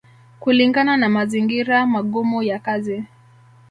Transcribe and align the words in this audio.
kulingana 0.39 0.97
na 0.97 1.09
mazingira 1.09 1.85
magumu 1.87 2.43
ya 2.43 2.59
kazi 2.59 3.03